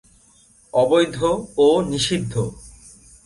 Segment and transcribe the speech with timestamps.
[0.73, 1.17] অবৈধ
[1.57, 2.33] ও নিষিদ্ধ।